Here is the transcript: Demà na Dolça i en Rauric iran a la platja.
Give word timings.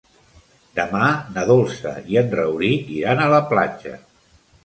Demà 0.79 1.09
na 1.35 1.43
Dolça 1.49 1.91
i 2.13 2.17
en 2.23 2.33
Rauric 2.39 2.89
iran 2.97 3.21
a 3.21 3.31
la 3.35 3.45
platja. 3.53 3.93